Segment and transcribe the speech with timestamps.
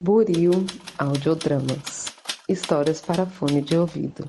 [0.00, 0.64] Buril
[0.96, 2.06] Audiodramas
[2.48, 4.28] Histórias para fone de ouvido.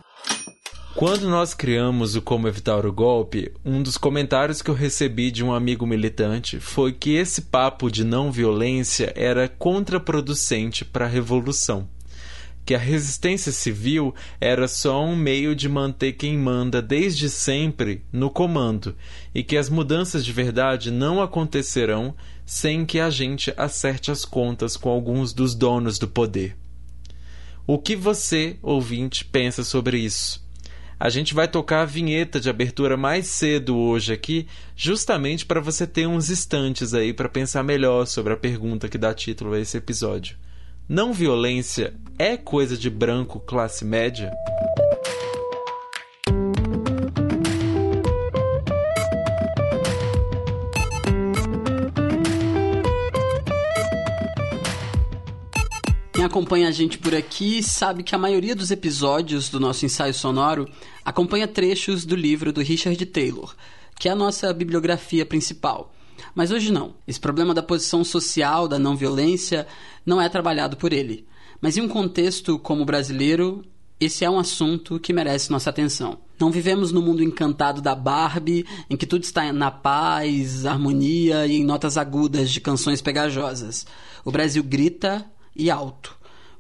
[0.96, 5.44] Quando nós criamos o Como Evitar o Golpe, um dos comentários que eu recebi de
[5.44, 11.88] um amigo militante foi que esse papo de não violência era contraproducente para a revolução.
[12.70, 18.30] Que a resistência civil era só um meio de manter quem manda desde sempre no
[18.30, 18.96] comando
[19.34, 22.14] e que as mudanças de verdade não acontecerão
[22.46, 26.56] sem que a gente acerte as contas com alguns dos donos do poder.
[27.66, 30.48] O que você, ouvinte, pensa sobre isso?
[31.00, 35.88] A gente vai tocar a vinheta de abertura mais cedo hoje aqui, justamente para você
[35.88, 39.76] ter uns instantes aí para pensar melhor sobre a pergunta que dá título a esse
[39.76, 40.38] episódio.
[40.92, 44.34] Não violência é coisa de branco classe média?
[56.12, 60.16] Quem acompanha a gente por aqui sabe que a maioria dos episódios do nosso ensaio
[60.16, 60.68] sonoro
[61.06, 63.56] acompanha trechos do livro do Richard Taylor,
[64.00, 65.94] que é a nossa bibliografia principal.
[66.34, 66.96] Mas hoje não.
[67.08, 69.68] Esse problema da posição social, da não violência,
[70.06, 71.28] não é trabalhado por ele.
[71.62, 73.64] Mas em um contexto como o brasileiro,
[74.00, 76.20] esse é um assunto que merece nossa atenção.
[76.40, 81.58] Não vivemos no mundo encantado da Barbie, em que tudo está na paz, harmonia e
[81.58, 83.86] em notas agudas de canções pegajosas.
[84.24, 85.26] O Brasil grita,
[85.60, 86.18] e alto.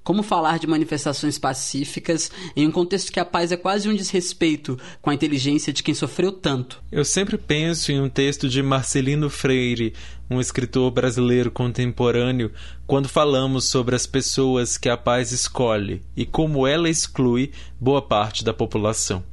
[0.09, 4.75] Como falar de manifestações pacíficas em um contexto que a paz é quase um desrespeito
[5.03, 6.81] com a inteligência de quem sofreu tanto?
[6.91, 9.93] Eu sempre penso em um texto de Marcelino Freire,
[10.27, 12.51] um escritor brasileiro contemporâneo,
[12.87, 18.43] quando falamos sobre as pessoas que a paz escolhe e como ela exclui boa parte
[18.43, 19.23] da população.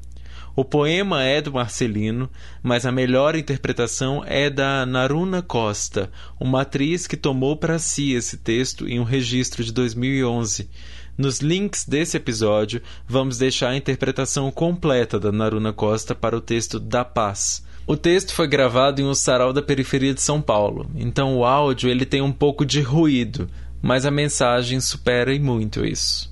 [0.57, 2.31] O poema é do Marcelino,
[2.63, 8.39] mas a melhor interpretação é da Naruna Costa, uma atriz que tomou para si esse
[8.39, 10.71] texto em um registro de 2011.
[11.19, 16.81] Nos links desse episódio, vamos deixar a interpretação completa da Naruna Costa para o texto
[16.81, 17.63] Da Paz.
[17.87, 21.91] O texto foi gravado em um sarau da periferia de São Paulo, então o áudio
[21.91, 23.47] ele tem um pouco de ruído,
[23.83, 26.31] mas a mensagem supera e muito isso.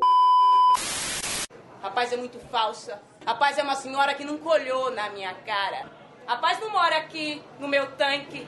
[1.83, 2.99] A paz é muito falsa.
[3.27, 5.91] A paz é uma senhora que nunca olhou na minha cara.
[6.27, 8.47] A paz não mora aqui no meu tanque.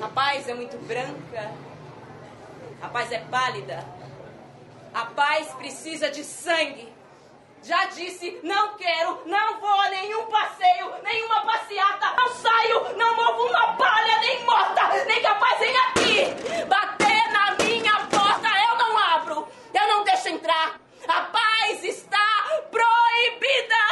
[0.00, 1.50] A paz é muito branca.
[2.82, 3.82] A paz é pálida.
[4.92, 6.92] A paz precisa de sangue.
[7.62, 13.46] Já disse, não quero, não vou a nenhum passeio, nenhuma passeata, não saio, não movo
[13.48, 16.64] uma palha, nem morta, nem que a paz venha aqui.
[16.66, 20.80] Bater na minha porta, eu não abro, eu não deixo entrar.
[21.06, 22.18] A paz está
[22.70, 23.82] proibida!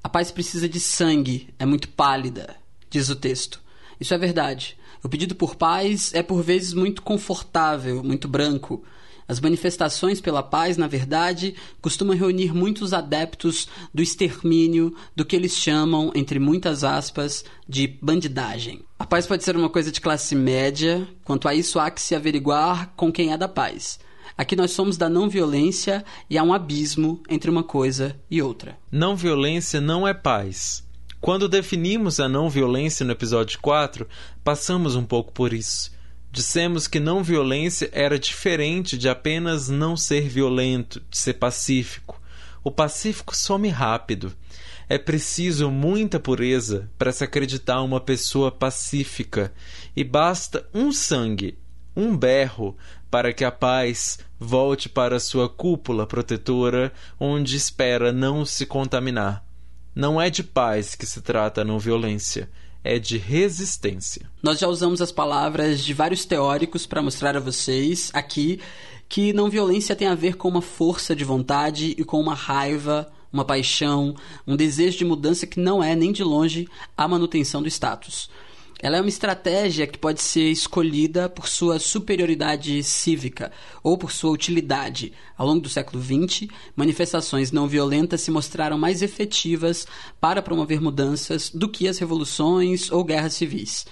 [0.11, 2.55] paz precisa de sangue, é muito pálida,
[2.89, 3.61] diz o texto.
[3.99, 4.77] Isso é verdade.
[5.03, 8.83] O pedido por paz é por vezes muito confortável, muito branco.
[9.27, 15.55] As manifestações pela paz, na verdade, costumam reunir muitos adeptos do extermínio, do que eles
[15.55, 18.81] chamam, entre muitas aspas, de bandidagem.
[18.99, 22.13] A paz pode ser uma coisa de classe média, quanto a isso há que se
[22.13, 23.99] averiguar com quem é da paz.
[24.41, 28.75] Aqui nós somos da não violência e há um abismo entre uma coisa e outra.
[28.91, 30.83] Não violência não é paz.
[31.19, 34.07] Quando definimos a não violência no episódio 4,
[34.43, 35.91] passamos um pouco por isso.
[36.31, 42.19] Dissemos que não violência era diferente de apenas não ser violento, de ser pacífico.
[42.63, 44.33] O pacífico some rápido.
[44.89, 49.53] É preciso muita pureza para se acreditar uma pessoa pacífica,
[49.95, 51.59] e basta um sangue,
[51.95, 52.75] um berro,
[53.11, 59.45] para que a paz volte para sua cúpula protetora, onde espera não se contaminar.
[59.93, 62.49] Não é de paz que se trata a não violência,
[62.81, 64.29] é de resistência.
[64.41, 68.61] Nós já usamos as palavras de vários teóricos para mostrar a vocês aqui
[69.09, 73.11] que não violência tem a ver com uma força de vontade e com uma raiva,
[73.31, 74.15] uma paixão,
[74.47, 78.29] um desejo de mudança que não é nem de longe a manutenção do status.
[78.83, 83.51] Ela é uma estratégia que pode ser escolhida por sua superioridade cívica
[83.83, 85.13] ou por sua utilidade.
[85.37, 89.85] Ao longo do século XX, manifestações não violentas se mostraram mais efetivas
[90.19, 93.85] para promover mudanças do que as revoluções ou guerras civis.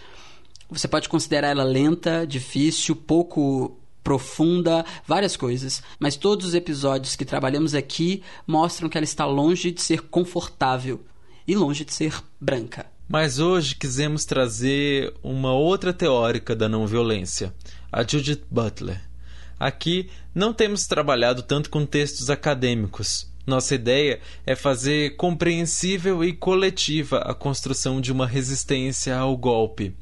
[0.72, 7.25] Você pode considerar ela lenta, difícil, pouco profunda, várias coisas, mas todos os episódios que
[7.25, 11.02] trabalhamos aqui mostram que ela está longe de ser confortável
[11.48, 12.88] e longe de ser branca.
[13.12, 17.52] Mas hoje quisemos trazer uma outra teórica da não violência,
[17.92, 19.02] a Judith Butler.
[19.60, 23.28] Aqui não temos trabalhado tanto com textos acadêmicos.
[23.48, 29.96] Nossa ideia é fazer compreensível e coletiva a construção de uma resistência ao golpe.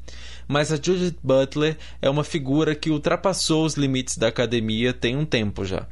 [0.46, 5.24] mas a Judith Butler é uma figura que ultrapassou os limites da academia tem um
[5.24, 5.86] tempo já.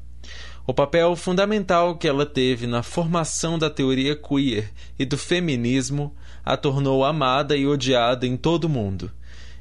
[0.67, 6.15] O papel fundamental que ela teve na formação da teoria queer e do feminismo
[6.47, 9.11] a tornou amada e odiada em todo o mundo.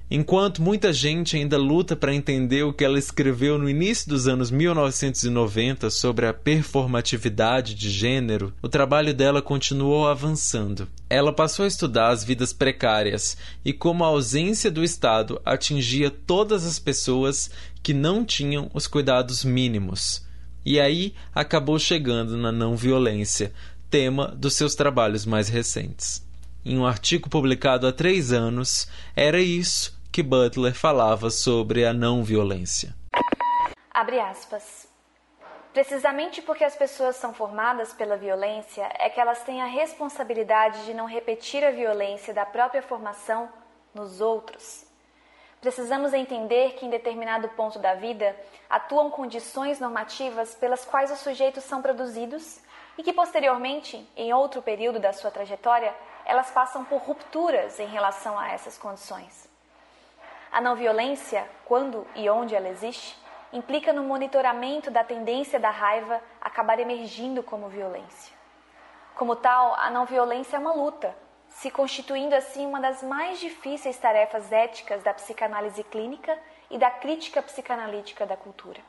[0.10, 4.52] Enquanto muita gente ainda luta para entender o que ela escreveu no início dos anos
[4.52, 10.88] 1990 sobre a performatividade de gênero, o trabalho dela continuou avançando.
[11.10, 13.36] Ela passou a estudar as vidas precárias
[13.66, 17.50] e como a ausência do Estado atingia todas as pessoas
[17.82, 20.24] que não tinham os cuidados mínimos.
[20.64, 23.52] E aí acabou chegando na não violência,
[23.90, 26.25] tema dos seus trabalhos mais recentes.
[26.68, 32.24] Em um artigo publicado há três anos, era isso que Butler falava sobre a não
[32.24, 32.96] violência.
[33.94, 34.88] Abre aspas.
[35.72, 40.96] Precisamente porque as pessoas são formadas pela violência, é que elas têm a responsabilidade de
[40.96, 43.48] não repetir a violência da própria formação
[43.94, 44.88] nos outros.
[45.62, 48.36] Precisamos entender que em determinado ponto da vida
[48.68, 52.60] atuam condições normativas pelas quais os sujeitos são produzidos
[52.98, 55.94] e que posteriormente, em outro período da sua trajetória,
[56.26, 59.48] elas passam por rupturas em relação a essas condições.
[60.52, 63.18] A não violência, quando e onde ela existe,
[63.54, 68.34] implica no monitoramento da tendência da raiva acabar emergindo como violência.
[69.16, 71.16] Como tal, a não violência é uma luta,
[71.50, 76.38] se constituindo assim uma das mais difíceis tarefas éticas da psicanálise clínica
[76.70, 78.82] e da crítica psicanalítica da cultura.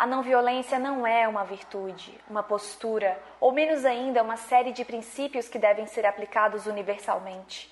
[0.00, 4.82] A não violência não é uma virtude, uma postura, ou menos ainda, uma série de
[4.82, 7.70] princípios que devem ser aplicados universalmente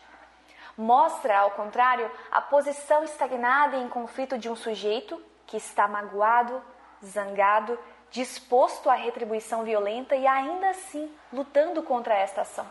[0.76, 6.62] mostra, ao contrário, a posição estagnada em conflito de um sujeito que está magoado,
[7.04, 7.76] zangado,
[8.10, 12.66] disposto à retribuição violenta e ainda assim lutando contra esta ação,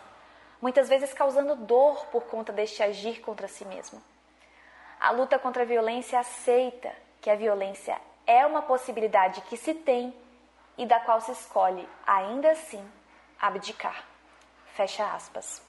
[0.61, 4.01] muitas vezes causando dor por conta deste agir contra si mesmo.
[4.99, 10.13] A luta contra a violência aceita que a violência é uma possibilidade que se tem
[10.77, 12.83] e da qual se escolhe, ainda assim,
[13.39, 14.05] abdicar.
[14.75, 15.61] Fecha aspas.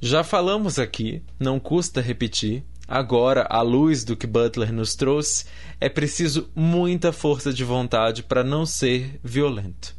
[0.00, 2.64] Já falamos aqui, não custa repetir.
[2.88, 5.46] Agora, à luz do que Butler nos trouxe,
[5.80, 9.94] é preciso muita força de vontade para não ser violento.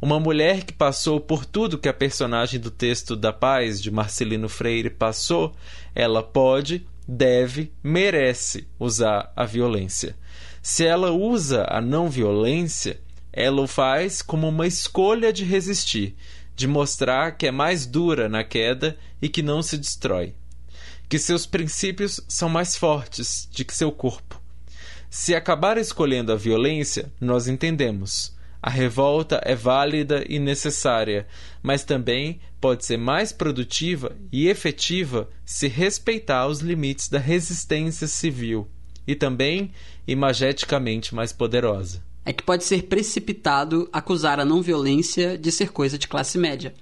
[0.00, 4.48] Uma mulher que passou por tudo que a personagem do texto da Paz de Marcelino
[4.48, 5.54] Freire passou,
[5.94, 10.16] ela pode, deve, merece usar a violência.
[10.68, 13.00] Se ela usa a não violência,
[13.32, 16.16] ela o faz como uma escolha de resistir,
[16.56, 20.34] de mostrar que é mais dura na queda e que não se destrói,
[21.08, 24.42] que seus princípios são mais fortes de que seu corpo.
[25.08, 28.34] Se acabar escolhendo a violência, nós entendemos.
[28.60, 31.28] A revolta é válida e necessária,
[31.62, 38.68] mas também pode ser mais produtiva e efetiva se respeitar os limites da resistência civil
[39.06, 39.70] e também
[40.06, 45.96] imageticamente mais poderosa é que pode ser precipitado acusar a não violência de ser coisa
[45.96, 46.74] de classe média.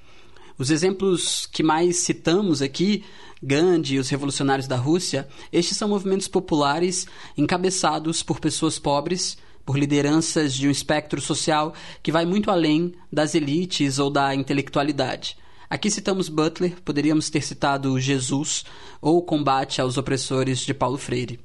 [0.57, 3.05] Os exemplos que mais citamos aqui,
[3.43, 7.07] Gandhi e os revolucionários da Rússia, estes são movimentos populares
[7.37, 9.37] encabeçados por pessoas pobres,
[9.67, 15.37] por lideranças de um espectro social que vai muito além das elites ou da intelectualidade.
[15.69, 18.65] Aqui citamos Butler, poderíamos ter citado Jesus
[19.03, 21.39] ou o combate aos opressores de Paulo Freire.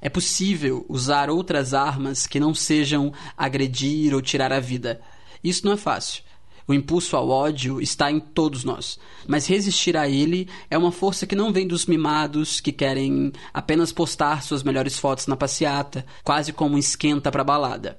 [0.00, 5.00] É possível usar outras armas que não sejam agredir ou tirar a vida.
[5.42, 6.22] Isso não é fácil.
[6.66, 11.26] O impulso ao ódio está em todos nós, mas resistir a ele é uma força
[11.26, 16.52] que não vem dos mimados que querem apenas postar suas melhores fotos na passeata, quase
[16.52, 17.98] como um esquenta para balada.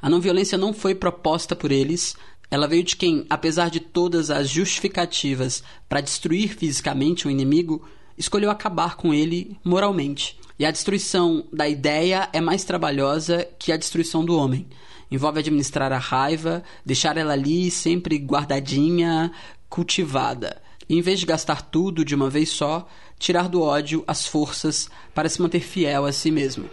[0.00, 2.14] A não violência não foi proposta por eles,
[2.48, 7.84] ela veio de quem, apesar de todas as justificativas para destruir fisicamente o inimigo,
[8.16, 10.38] escolheu acabar com ele moralmente.
[10.58, 14.68] E a destruição da ideia é mais trabalhosa que a destruição do homem.
[15.10, 19.32] Envolve administrar a raiva, deixar ela ali sempre guardadinha,
[19.68, 20.62] cultivada.
[20.88, 22.86] E, em vez de gastar tudo de uma vez só,
[23.18, 26.68] tirar do ódio as forças para se manter fiel a si mesmo.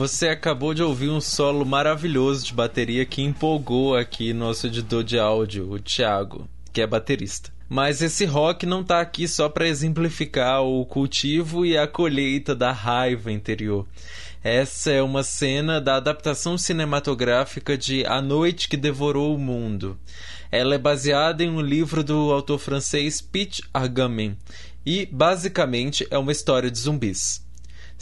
[0.00, 5.18] Você acabou de ouvir um solo maravilhoso de bateria que empolgou aqui nosso editor de
[5.18, 7.52] áudio, o Thiago, que é baterista.
[7.68, 12.72] Mas esse rock não tá aqui só para exemplificar o cultivo e a colheita da
[12.72, 13.86] raiva interior.
[14.42, 19.98] Essa é uma cena da adaptação cinematográfica de A Noite que Devorou o Mundo.
[20.50, 24.34] Ela é baseada em um livro do autor francês Pete Argamin
[24.86, 27.49] e, basicamente, é uma história de zumbis.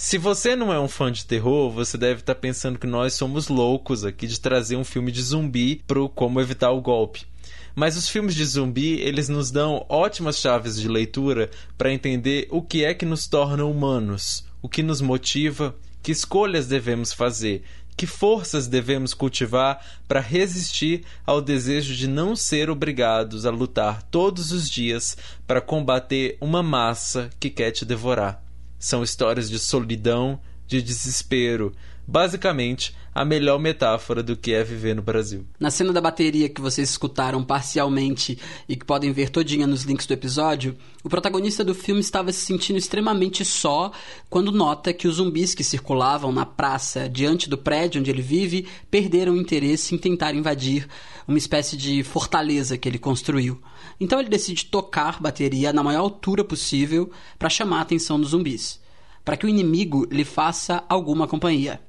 [0.00, 3.14] Se você não é um fã de terror, você deve estar tá pensando que nós
[3.14, 7.26] somos loucos aqui de trazer um filme de zumbi pro Como Evitar o Golpe.
[7.74, 12.62] Mas os filmes de zumbi, eles nos dão ótimas chaves de leitura para entender o
[12.62, 17.64] que é que nos torna humanos, o que nos motiva, que escolhas devemos fazer,
[17.96, 24.52] que forças devemos cultivar para resistir ao desejo de não ser obrigados a lutar todos
[24.52, 28.47] os dias para combater uma massa que quer te devorar.
[28.78, 31.74] São histórias de solidão, de desespero.
[32.06, 35.44] Basicamente, a melhor metáfora do que é viver no Brasil.
[35.58, 40.06] Na cena da bateria que vocês escutaram parcialmente e que podem ver todinha nos links
[40.06, 43.90] do episódio, o protagonista do filme estava se sentindo extremamente só
[44.30, 48.68] quando nota que os zumbis que circulavam na praça diante do prédio onde ele vive
[48.90, 50.88] perderam o interesse em tentar invadir
[51.26, 53.60] uma espécie de fortaleza que ele construiu.
[54.00, 58.80] Então ele decide tocar bateria na maior altura possível para chamar a atenção dos zumbis,
[59.24, 61.80] para que o inimigo lhe faça alguma companhia.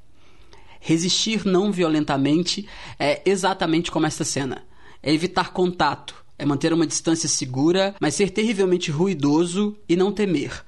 [0.79, 4.63] Resistir não violentamente é exatamente como esta cena.
[5.03, 10.63] É evitar contato, é manter uma distância segura, mas ser terrivelmente ruidoso e não temer.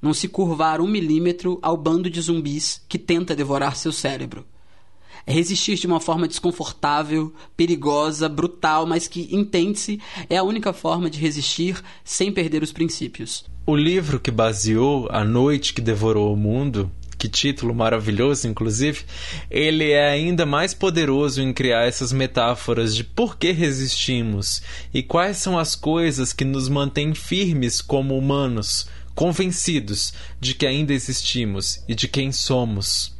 [0.00, 4.46] Não se curvar um milímetro ao bando de zumbis que tenta devorar seu cérebro.
[5.26, 11.10] É resistir de uma forma desconfortável, perigosa, brutal, mas que, entende-se, é a única forma
[11.10, 13.44] de resistir sem perder os princípios.
[13.66, 19.04] O livro que baseou A Noite que Devorou o Mundo que título maravilhoso, inclusive,
[19.50, 25.38] ele é ainda mais poderoso em criar essas metáforas de por que resistimos e quais
[25.38, 31.94] são as coisas que nos mantêm firmes como humanos, convencidos de que ainda existimos e
[31.94, 33.16] de quem somos.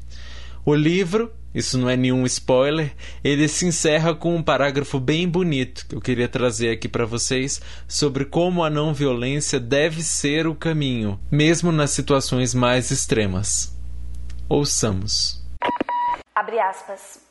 [0.64, 2.94] O livro isso não é nenhum spoiler,
[3.24, 7.62] ele se encerra com um parágrafo bem bonito que eu queria trazer aqui para vocês
[7.88, 13.74] sobre como a não violência deve ser o caminho, mesmo nas situações mais extremas.
[14.50, 15.42] Ouçamos.
[16.34, 17.24] Abre aspas.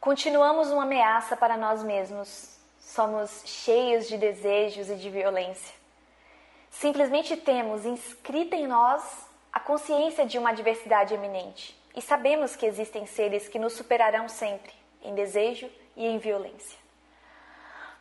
[0.00, 2.56] Continuamos uma ameaça para nós mesmos.
[2.80, 5.74] Somos cheios de desejos e de violência.
[6.70, 9.02] Simplesmente temos inscrita em nós
[9.52, 14.72] a consciência de uma adversidade eminente e sabemos que existem seres que nos superarão sempre
[15.02, 16.78] em desejo e em violência.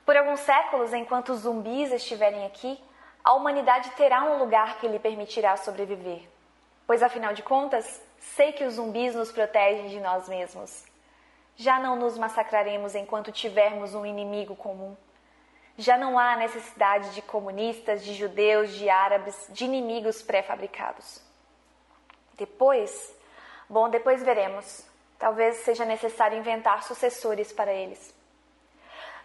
[0.06, 2.80] Por alguns séculos, enquanto os zumbis estiverem aqui,
[3.24, 6.22] a humanidade terá um lugar que lhe permitirá sobreviver.
[6.88, 10.84] Pois afinal de contas, sei que os zumbis nos protegem de nós mesmos.
[11.56, 14.96] Já não nos massacraremos enquanto tivermos um inimigo comum.
[15.78, 21.22] Já não há necessidade de comunistas, de judeus, de árabes, de inimigos pré-fabricados.
[22.36, 23.14] Depois,
[23.70, 24.84] Bom, depois veremos.
[25.20, 28.16] Talvez seja necessário inventar sucessores para eles.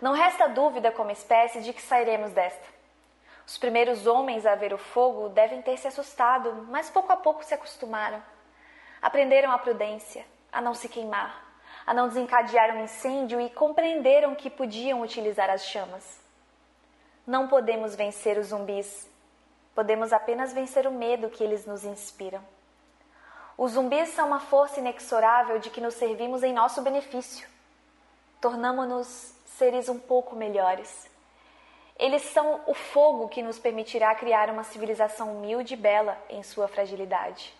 [0.03, 2.75] Não resta dúvida, como espécie, de que sairemos desta.
[3.47, 7.45] Os primeiros homens a ver o fogo devem ter se assustado, mas pouco a pouco
[7.45, 8.23] se acostumaram.
[9.01, 11.43] Aprenderam a prudência, a não se queimar,
[11.87, 16.21] a não desencadear um incêndio e compreenderam que podiam utilizar as chamas.
[17.27, 19.11] Não podemos vencer os zumbis,
[19.75, 22.43] podemos apenas vencer o medo que eles nos inspiram.
[23.57, 27.47] Os zumbis são uma força inexorável de que nos servimos em nosso benefício.
[28.41, 31.09] Tornamo-nos seres um pouco melhores.
[31.97, 36.67] Eles são o fogo que nos permitirá criar uma civilização humilde e bela em sua
[36.67, 37.55] fragilidade.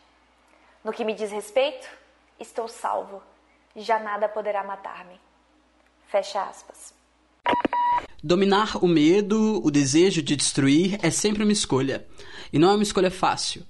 [0.83, 1.89] No que me diz respeito,
[2.41, 3.23] estou salvo.
[3.77, 5.21] Já nada poderá matar-me.
[6.09, 6.93] Fecha aspas.
[8.23, 12.07] Dominar o medo, o desejo de destruir é sempre uma escolha.
[12.53, 13.65] E não é uma escolha fácil.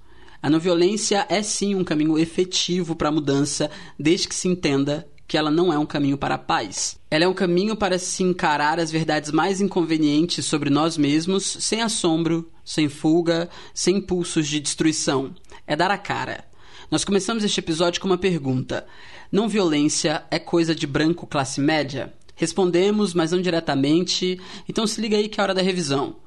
[0.45, 5.07] A não violência é sim um caminho efetivo para a mudança, desde que se entenda
[5.27, 6.99] que ela não é um caminho para a paz.
[7.09, 11.81] Ela é um caminho para se encarar as verdades mais inconvenientes sobre nós mesmos, sem
[11.81, 15.33] assombro, sem fuga, sem impulsos de destruição.
[15.65, 16.45] É dar a cara.
[16.91, 18.85] Nós começamos este episódio com uma pergunta:
[19.31, 22.13] Não violência é coisa de branco classe média?
[22.35, 26.17] Respondemos, mas não diretamente, então se liga aí que é hora da revisão.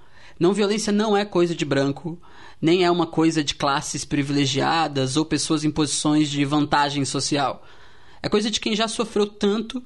[0.40, 2.20] Não violência não é coisa de branco,
[2.60, 7.64] nem é uma coisa de classes privilegiadas ou pessoas em posições de vantagem social.
[8.22, 9.82] É coisa de quem já sofreu tanto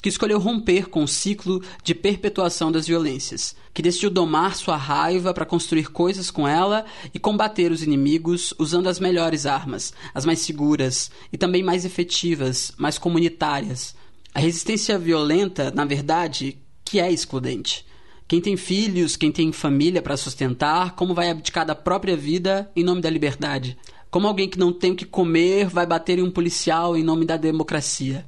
[0.00, 5.34] que escolheu romper com o ciclo de perpetuação das violências, que decidiu domar sua raiva
[5.34, 10.40] para construir coisas com ela e combater os inimigos usando as melhores armas, as mais
[10.40, 13.94] seguras e também mais efetivas, mais comunitárias.
[14.34, 17.84] A resistência violenta, na verdade, que é excludente.
[18.30, 22.84] Quem tem filhos, quem tem família para sustentar, como vai abdicar da própria vida em
[22.84, 23.76] nome da liberdade?
[24.08, 27.24] Como alguém que não tem o que comer vai bater em um policial em nome
[27.24, 28.24] da democracia?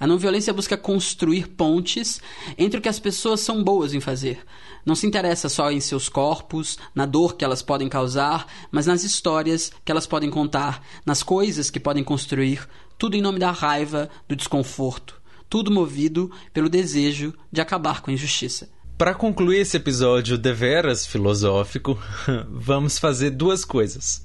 [0.00, 2.22] A não violência busca construir pontes
[2.56, 4.42] entre o que as pessoas são boas em fazer.
[4.82, 9.04] Não se interessa só em seus corpos, na dor que elas podem causar, mas nas
[9.04, 12.66] histórias que elas podem contar, nas coisas que podem construir,
[12.96, 15.20] tudo em nome da raiva, do desconforto,
[15.50, 18.77] tudo movido pelo desejo de acabar com a injustiça.
[18.98, 21.96] Para concluir esse episódio deveras filosófico,
[22.50, 24.24] vamos fazer duas coisas.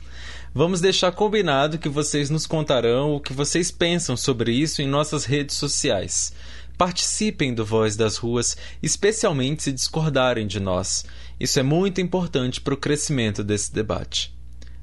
[0.51, 5.25] Vamos deixar combinado que vocês nos contarão o que vocês pensam sobre isso em nossas
[5.25, 6.33] redes sociais.
[6.75, 11.05] Participem do Voz das Ruas, especialmente se discordarem de nós.
[11.39, 14.33] Isso é muito importante para o crescimento desse debate.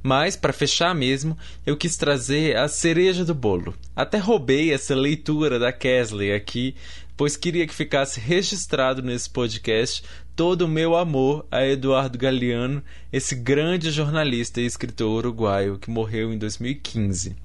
[0.02, 3.74] Mas, para fechar mesmo, eu quis trazer a cereja do bolo.
[3.94, 6.74] Até roubei essa leitura da Kesley aqui,
[7.20, 10.02] pois queria que ficasse registrado nesse podcast
[10.34, 16.32] todo o meu amor a Eduardo Galeano, esse grande jornalista e escritor uruguaio que morreu
[16.32, 17.36] em 2015.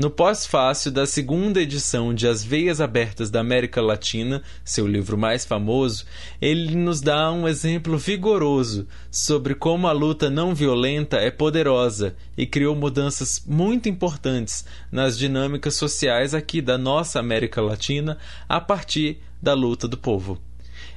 [0.00, 5.44] No pós-fácil da segunda edição de As Veias Abertas da América Latina, seu livro mais
[5.44, 6.06] famoso,
[6.40, 12.46] ele nos dá um exemplo vigoroso sobre como a luta não violenta é poderosa e
[12.46, 18.16] criou mudanças muito importantes nas dinâmicas sociais aqui da nossa América Latina
[18.48, 20.40] a partir da luta do povo.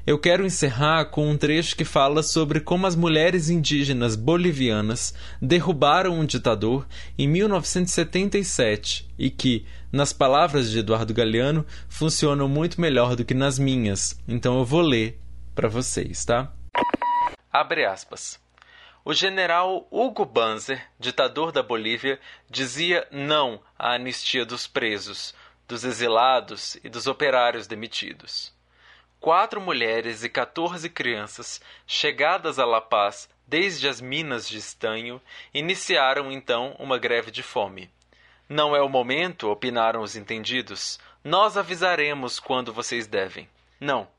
[0.05, 6.19] Eu quero encerrar com um trecho que fala sobre como as mulheres indígenas bolivianas derrubaram
[6.19, 6.85] um ditador
[7.17, 13.57] em 1977 e que, nas palavras de Eduardo Galeano, funcionam muito melhor do que nas
[13.57, 14.21] minhas.
[14.27, 15.21] Então eu vou ler
[15.55, 16.51] para vocês, tá?
[17.49, 18.37] Abre aspas.
[19.05, 22.19] O general Hugo Banzer, ditador da Bolívia,
[22.49, 25.33] dizia não à anistia dos presos,
[25.65, 28.51] dos exilados e dos operários demitidos
[29.23, 35.21] quatro mulheres e 14 crianças, chegadas a La Paz desde as minas de estanho,
[35.53, 37.89] iniciaram então uma greve de fome.
[38.49, 40.99] Não é o momento, opinaram os entendidos.
[41.23, 43.47] Nós avisaremos quando vocês devem.
[43.79, 44.09] Não,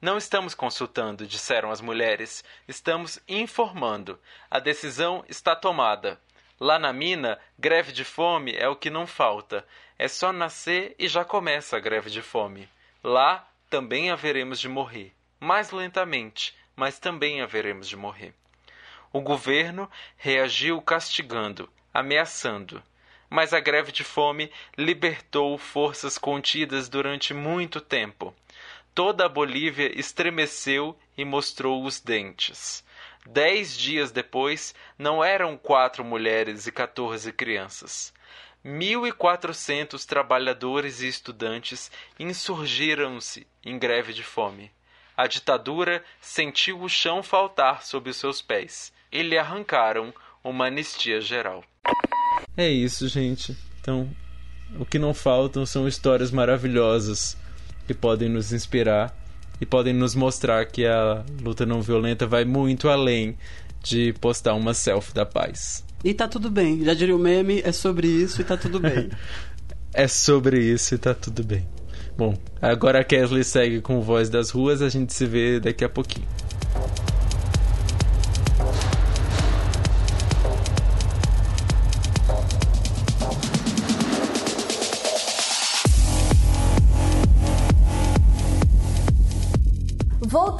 [0.00, 2.44] não estamos consultando, disseram as mulheres.
[2.68, 4.16] Estamos informando.
[4.48, 6.20] A decisão está tomada.
[6.60, 9.66] Lá na mina, greve de fome é o que não falta.
[9.98, 12.68] É só nascer e já começa a greve de fome.
[13.02, 18.34] Lá, também haveremos de morrer, mais lentamente, mas também haveremos de morrer.
[19.10, 22.82] O governo reagiu castigando, ameaçando,
[23.30, 28.34] mas a greve de fome libertou forças contidas durante muito tempo.
[28.94, 32.84] Toda a Bolívia estremeceu e mostrou os dentes.
[33.24, 38.12] Dez dias depois, não eram quatro mulheres e quatorze crianças.
[38.64, 44.70] 1.400 trabalhadores e estudantes insurgiram-se em greve de fome.
[45.16, 51.20] A ditadura sentiu o chão faltar sob os seus pés e lhe arrancaram uma anistia
[51.20, 51.62] geral.
[52.56, 53.56] É isso, gente.
[53.80, 54.08] Então,
[54.78, 57.36] o que não faltam são histórias maravilhosas
[57.86, 59.14] que podem nos inspirar
[59.60, 63.36] e podem nos mostrar que a luta não violenta vai muito além
[63.82, 65.84] de postar uma selfie da paz.
[66.04, 66.84] E tá tudo bem.
[66.84, 69.10] Já diria o meme, é sobre isso e tá tudo bem.
[69.92, 71.66] é sobre isso e tá tudo bem.
[72.16, 75.88] Bom, agora a Kesley segue com Voz das Ruas, a gente se vê daqui a
[75.88, 76.26] pouquinho.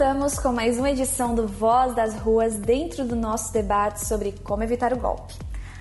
[0.03, 4.65] Voltamos com mais uma edição do Voz das Ruas dentro do nosso debate sobre como
[4.65, 5.33] evitar o golpe.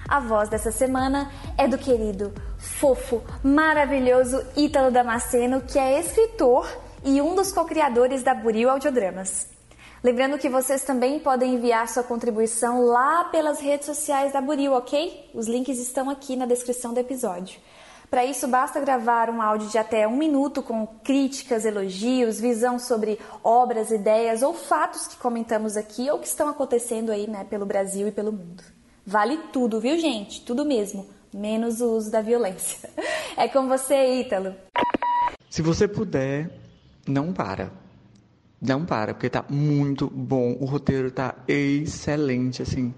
[0.07, 6.69] A voz dessa semana é do querido, fofo, maravilhoso Ítalo Damasceno, que é escritor
[7.03, 9.47] e um dos co-criadores da Buril Audiodramas.
[10.03, 15.31] Lembrando que vocês também podem enviar sua contribuição lá pelas redes sociais da Buril, ok?
[15.33, 17.59] Os links estão aqui na descrição do episódio.
[18.11, 23.17] Para isso, basta gravar um áudio de até um minuto com críticas, elogios, visão sobre
[23.41, 28.09] obras, ideias ou fatos que comentamos aqui ou que estão acontecendo aí né, pelo Brasil
[28.09, 28.61] e pelo mundo.
[29.07, 30.41] Vale tudo, viu, gente?
[30.41, 32.89] Tudo mesmo, menos o uso da violência.
[33.37, 34.53] É com você, Ítalo.
[35.49, 36.51] Se você puder,
[37.07, 37.71] não para.
[38.61, 40.57] Não para, porque tá muito bom.
[40.59, 42.93] O roteiro tá excelente, assim.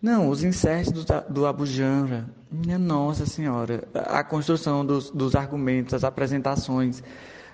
[0.00, 5.92] Não, os inserts do, do Abu Janra, minha Nossa Senhora, a construção dos, dos argumentos,
[5.92, 7.02] as apresentações,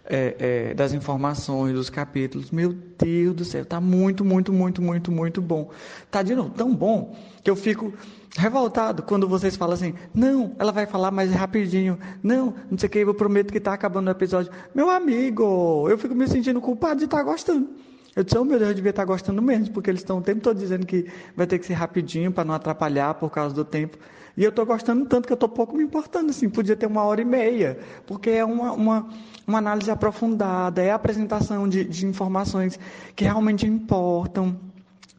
[0.04, 5.10] é, é, das informações, dos capítulos, meu Deus do céu, tá muito, muito, muito, muito,
[5.10, 5.70] muito bom.
[6.10, 7.94] Tá de novo tão bom que eu fico
[8.36, 12.90] revoltado quando vocês falam assim, não, ela vai falar mais rapidinho, não, não sei o
[12.90, 14.52] que, eu prometo que tá acabando o episódio.
[14.74, 17.70] Meu amigo, eu fico me sentindo culpado de estar tá gostando.
[18.16, 20.40] Eu disse, oh meu Deus, eu devia estar gostando menos, porque eles estão o tempo
[20.40, 23.98] todo dizendo que vai ter que ser rapidinho para não atrapalhar por causa do tempo.
[24.36, 27.02] E eu estou gostando tanto que eu estou pouco me importando, assim, podia ter uma
[27.04, 29.08] hora e meia, porque é uma, uma,
[29.46, 32.78] uma análise aprofundada, é a apresentação de, de informações
[33.14, 34.58] que realmente importam,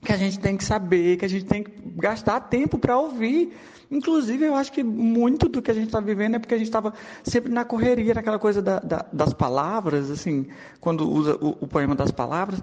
[0.03, 3.53] que a gente tem que saber, que a gente tem que gastar tempo para ouvir.
[3.89, 6.67] Inclusive, eu acho que muito do que a gente está vivendo é porque a gente
[6.67, 6.93] estava
[7.23, 10.47] sempre na correria, naquela coisa da, da, das palavras, assim,
[10.79, 12.61] quando usa o, o poema das palavras,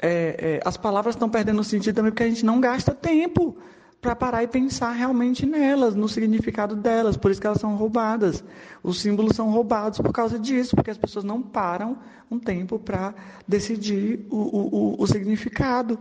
[0.00, 3.56] é, é, as palavras estão perdendo sentido também porque a gente não gasta tempo
[4.00, 8.44] para parar e pensar realmente nelas, no significado delas, por isso que elas são roubadas.
[8.82, 11.98] Os símbolos são roubados por causa disso, porque as pessoas não param
[12.30, 13.12] um tempo para
[13.46, 15.98] decidir o, o, o, significado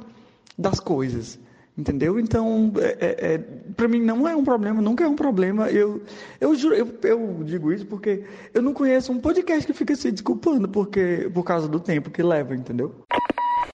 [0.57, 1.39] das coisas.
[1.77, 2.19] Entendeu?
[2.19, 3.37] Então, é, é, é
[3.75, 5.69] para mim não é um problema, nunca é um problema.
[5.69, 6.01] Eu,
[6.41, 10.11] eu juro, eu, eu, digo isso porque eu não conheço um podcast que fica se
[10.11, 12.95] desculpando porque, por causa do tempo que leva, entendeu?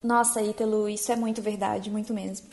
[0.04, 2.48] Nossa, Ítalo, isso é muito verdade, muito mesmo.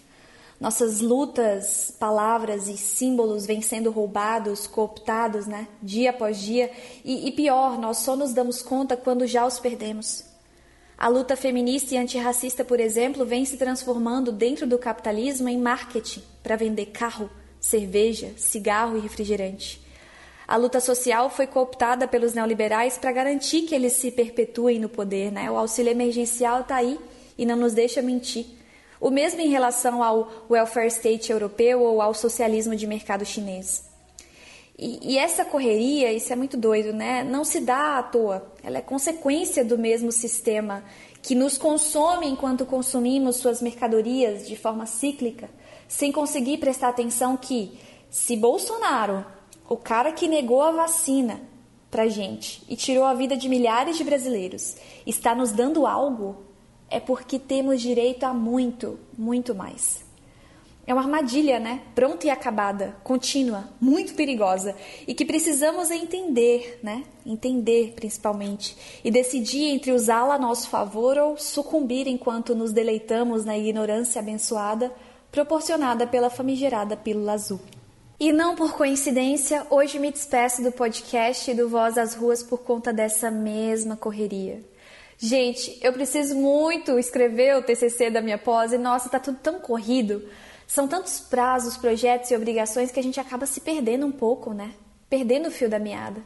[0.61, 5.67] Nossas lutas, palavras e símbolos vêm sendo roubados, cooptados, né?
[5.83, 6.71] Dia após dia.
[7.05, 10.30] E, e pior, nós só nos damos conta quando já os perdemos.
[11.01, 16.23] A luta feminista e antirracista, por exemplo, vem se transformando dentro do capitalismo em marketing
[16.43, 19.81] para vender carro, cerveja, cigarro e refrigerante.
[20.47, 25.33] A luta social foi cooptada pelos neoliberais para garantir que eles se perpetuem no poder.
[25.33, 25.51] Né?
[25.51, 27.01] O auxílio emergencial está aí
[27.39, 28.45] e não nos deixa mentir.
[29.01, 33.90] O mesmo em relação ao welfare state europeu ou ao socialismo de mercado chinês.
[34.83, 37.23] E, e, essa correria, isso é muito doido, né?
[37.23, 38.51] Não se dá à toa.
[38.65, 40.83] Ela é consequência do mesmo sistema
[41.21, 45.51] que nos consome enquanto consumimos suas mercadorias de forma cíclica,
[45.87, 49.23] sem conseguir prestar atenção que, se Bolsonaro,
[49.69, 51.43] o cara que negou a vacina
[51.91, 56.37] pra gente e tirou a vida de milhares de brasileiros, está nos dando algo
[56.89, 60.10] é porque temos direito a muito, muito mais.
[60.87, 61.83] É uma armadilha, né?
[61.95, 64.75] Pronta e acabada, contínua, muito perigosa
[65.07, 67.05] e que precisamos entender, né?
[67.25, 73.57] Entender principalmente e decidir entre usá-la a nosso favor ou sucumbir enquanto nos deleitamos na
[73.57, 74.93] ignorância abençoada
[75.31, 77.61] proporcionada pela famigerada pílula azul.
[78.19, 82.59] E não por coincidência, hoje me despeço do podcast e do Voz às Ruas por
[82.59, 84.61] conta dessa mesma correria.
[85.17, 89.61] Gente, eu preciso muito escrever o TCC da minha pós e nossa, tá tudo tão
[89.61, 90.23] corrido.
[90.71, 94.71] São tantos prazos, projetos e obrigações que a gente acaba se perdendo um pouco, né?
[95.09, 96.23] Perdendo o fio da meada.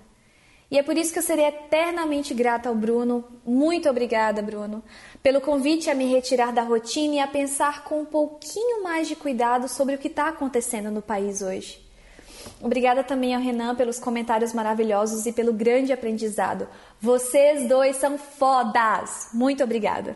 [0.70, 3.24] E é por isso que eu serei eternamente grata ao Bruno.
[3.42, 4.84] Muito obrigada, Bruno,
[5.22, 9.16] pelo convite a me retirar da rotina e a pensar com um pouquinho mais de
[9.16, 11.82] cuidado sobre o que está acontecendo no país hoje.
[12.60, 16.68] Obrigada também ao Renan pelos comentários maravilhosos e pelo grande aprendizado.
[17.00, 19.30] Vocês dois são fodas!
[19.32, 20.14] Muito obrigada.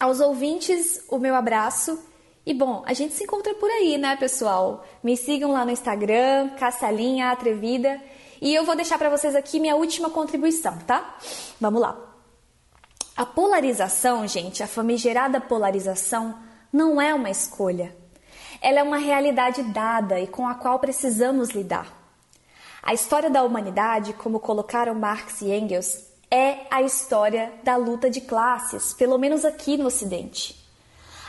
[0.00, 2.13] Aos ouvintes, o meu abraço.
[2.46, 4.84] E bom, a gente se encontra por aí, né, pessoal?
[5.02, 8.00] Me sigam lá no Instagram, Cassalinha Atrevida.
[8.40, 11.16] E eu vou deixar para vocês aqui minha última contribuição, tá?
[11.60, 11.98] Vamos lá.
[13.16, 16.36] A polarização, gente, a famigerada polarização,
[16.72, 17.94] não é uma escolha
[18.64, 21.92] ela é uma realidade dada e com a qual precisamos lidar.
[22.82, 28.22] A história da humanidade, como colocaram Marx e Engels, é a história da luta de
[28.22, 30.63] classes, pelo menos aqui no Ocidente.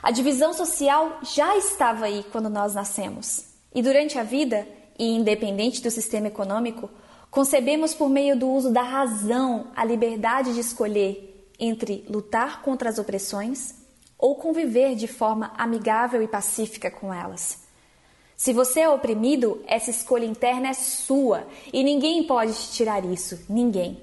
[0.06, 3.46] A divisão social já estava aí quando nós nascemos.
[3.74, 4.68] E durante a vida,
[5.00, 6.92] e independente do sistema econômico,
[7.32, 13.00] concebemos por meio do uso da razão a liberdade de escolher entre lutar contra as
[13.00, 13.74] opressões
[14.16, 17.64] ou conviver de forma amigável e pacífica com elas.
[18.38, 23.44] Se você é oprimido, essa escolha interna é sua e ninguém pode te tirar isso,
[23.50, 24.00] ninguém.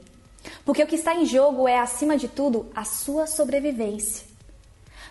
[0.65, 4.32] Porque o que está em jogo é, acima de tudo, a sua sobrevivência.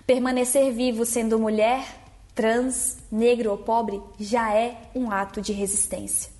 [0.06, 1.86] Permanecer vivo sendo mulher,
[2.34, 6.32] trans, negro ou pobre já é um ato de resistência.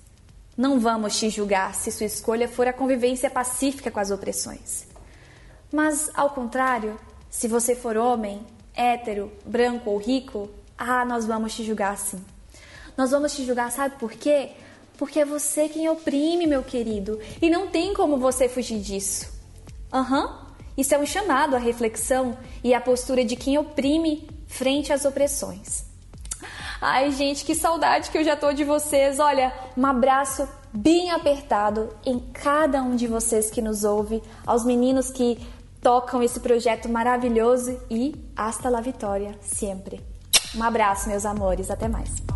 [0.56, 4.86] Não vamos te julgar se sua escolha for a convivência pacífica com as opressões.
[5.72, 6.98] Mas, ao contrário,
[7.30, 8.44] se você for homem,
[8.74, 12.22] hétero, branco ou rico, ah, nós vamos te julgar assim.
[12.96, 14.50] Nós vamos te julgar, sabe por quê?
[14.98, 19.32] Porque é você quem oprime, meu querido, e não tem como você fugir disso.
[19.90, 20.51] Aham, uhum.
[20.76, 25.84] Isso é um chamado à reflexão e à postura de quem oprime frente às opressões.
[26.80, 29.20] Ai, gente, que saudade que eu já tô de vocês.
[29.20, 35.10] Olha, um abraço bem apertado em cada um de vocês que nos ouve, aos meninos
[35.10, 35.38] que
[35.80, 40.00] tocam esse projeto maravilhoso e hasta la vitória sempre.
[40.54, 42.31] Um abraço, meus amores, até mais.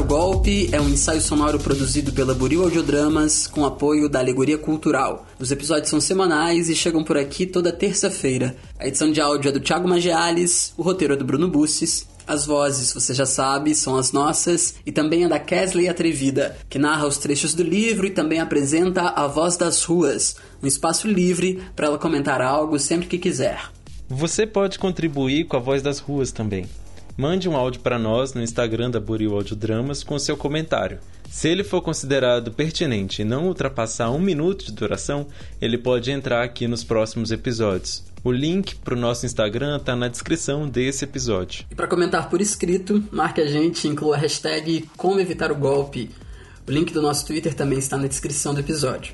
[0.00, 5.26] O Golpe é um ensaio sonoro produzido pela Buril Audiodramas com apoio da Alegoria Cultural.
[5.38, 8.56] Os episódios são semanais e chegam por aqui toda terça-feira.
[8.78, 12.46] A edição de áudio é do Thiago Magiales, o roteiro é do Bruno Bussis, as
[12.46, 17.06] vozes, você já sabe, são as nossas e também a da Kesley Atrevida, que narra
[17.06, 21.86] os trechos do livro e também apresenta A Voz das Ruas, um espaço livre para
[21.86, 23.70] ela comentar algo sempre que quiser.
[24.08, 26.66] Você pode contribuir com a Voz das Ruas também.
[27.16, 30.98] Mande um áudio para nós no Instagram da Buril Audiodramas com seu comentário.
[31.28, 35.26] Se ele for considerado pertinente e não ultrapassar um minuto de duração,
[35.60, 38.02] ele pode entrar aqui nos próximos episódios.
[38.24, 41.64] O link para o nosso Instagram está na descrição desse episódio.
[41.70, 46.10] E para comentar por escrito, marque a gente inclua a hashtag Como Evitar o Golpe.
[46.66, 49.12] O link do nosso Twitter também está na descrição do episódio.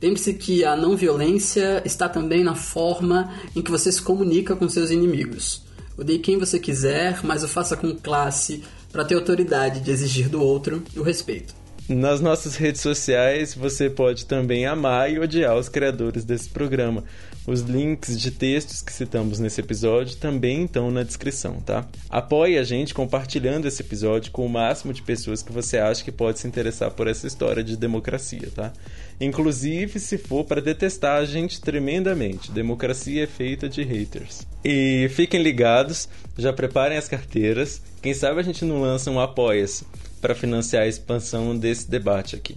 [0.00, 4.68] Lembre-se que a não violência está também na forma em que você se comunica com
[4.68, 5.65] seus inimigos.
[5.96, 10.42] Odeie quem você quiser, mas o faça com classe para ter autoridade de exigir do
[10.42, 11.54] outro o respeito.
[11.88, 17.04] Nas nossas redes sociais você pode também amar e odiar os criadores desse programa.
[17.46, 21.86] Os links de textos que citamos nesse episódio também estão na descrição, tá?
[22.10, 26.10] Apoie a gente compartilhando esse episódio com o máximo de pessoas que você acha que
[26.10, 28.72] pode se interessar por essa história de democracia, tá?
[29.20, 32.50] Inclusive se for para detestar a gente tremendamente.
[32.50, 34.44] Democracia é feita de haters.
[34.64, 37.80] E fiquem ligados, já preparem as carteiras.
[38.02, 39.86] Quem sabe a gente não lança um apoia-se
[40.20, 42.56] para financiar a expansão desse debate aqui.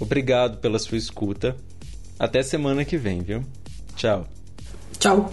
[0.00, 1.56] Obrigado pela sua escuta.
[2.18, 3.44] Até semana que vem, viu?
[3.96, 4.26] Tchau.
[4.98, 5.30] Tchau.